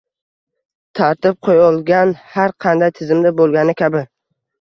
Tartib 0.99 1.35
qo’yolgan 1.47 2.13
har 2.37 2.53
qanday 2.65 2.91
tizimda 3.01 3.33
bo’lgani 3.43 3.77
kabi 3.83 4.03